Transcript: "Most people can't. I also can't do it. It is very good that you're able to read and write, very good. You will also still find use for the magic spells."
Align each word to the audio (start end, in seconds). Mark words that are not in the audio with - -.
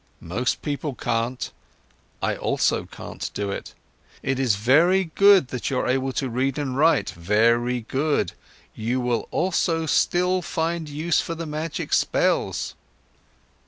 "Most 0.19 0.63
people 0.63 0.95
can't. 0.95 1.51
I 2.23 2.35
also 2.35 2.85
can't 2.87 3.29
do 3.35 3.51
it. 3.51 3.75
It 4.23 4.39
is 4.39 4.55
very 4.55 5.11
good 5.13 5.49
that 5.49 5.69
you're 5.69 5.87
able 5.87 6.11
to 6.13 6.27
read 6.27 6.57
and 6.57 6.75
write, 6.75 7.11
very 7.11 7.81
good. 7.81 8.31
You 8.73 8.99
will 8.99 9.27
also 9.29 9.85
still 9.85 10.41
find 10.41 10.89
use 10.89 11.21
for 11.21 11.35
the 11.35 11.45
magic 11.45 11.93
spells." 11.93 12.73